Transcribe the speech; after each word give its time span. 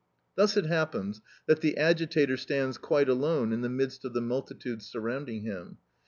Thus 0.35 0.57
it 0.57 0.65
happens 0.65 1.21
that 1.45 1.61
the 1.61 1.77
agitator 1.77 2.35
stands 2.35 2.79
quite 2.79 3.07
alone 3.07 3.53
in 3.53 3.61
the 3.61 3.69
midst 3.69 4.03
of 4.03 4.13
the 4.15 4.19
multitude 4.21 4.81
surrounding 4.81 5.43
him. 5.43 5.77